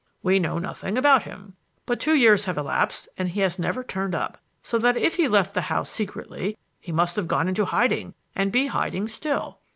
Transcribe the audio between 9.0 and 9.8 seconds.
still.